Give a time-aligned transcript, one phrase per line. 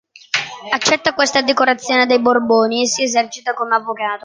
[0.71, 4.19] Accetta questa decorazione dai Borboni e si esercita come avvocato.